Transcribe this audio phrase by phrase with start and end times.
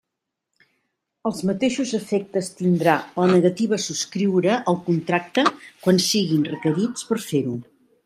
[1.29, 5.49] Els mateixos efectes tindrà la negativa a subscriure el contracte
[5.85, 7.59] quan siguin requerits per fer-ho.